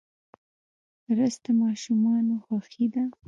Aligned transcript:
رس 1.17 1.35
د 1.45 1.45
ماشومانو 1.61 2.33
خوښي 2.45 2.85
ده 2.93 3.03